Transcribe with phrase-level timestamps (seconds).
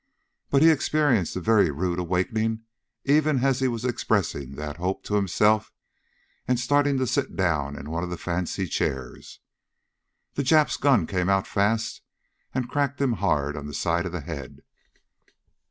[0.49, 2.61] But he experienced a very rude awakening
[3.03, 5.71] even as he was expressing that hope to himself
[6.47, 9.41] and starting to sit down in one of the fancy chairs.
[10.33, 12.01] The Jap's gun came out fast
[12.51, 14.63] and cracked him hard on the side of the head.